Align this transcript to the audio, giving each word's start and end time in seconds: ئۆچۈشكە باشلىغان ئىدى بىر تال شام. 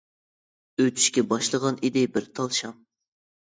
ئۆچۈشكە 0.85 1.23
باشلىغان 1.33 1.77
ئىدى 1.91 2.05
بىر 2.17 2.27
تال 2.41 2.51
شام. 2.63 2.75